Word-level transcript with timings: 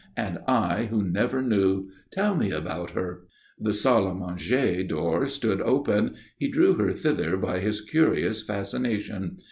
And 0.17 0.39
I 0.47 0.85
who 0.89 1.03
never 1.03 1.43
knew. 1.43 1.91
Tell 2.11 2.35
me 2.35 2.49
about 2.49 2.89
her." 2.93 3.27
The 3.59 3.71
salle 3.71 4.07
à 4.11 4.17
manger 4.19 4.81
door 4.83 5.27
stood 5.27 5.61
open. 5.61 6.15
He 6.39 6.47
drew 6.47 6.73
her 6.73 6.91
thither 6.91 7.37
by 7.37 7.59
his 7.59 7.81
curious 7.81 8.41
fascination. 8.41 9.37